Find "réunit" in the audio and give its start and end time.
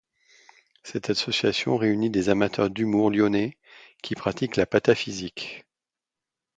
1.77-2.09